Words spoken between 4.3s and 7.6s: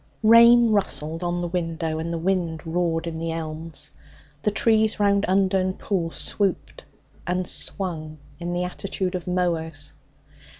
The trees round Undern Pool stooped and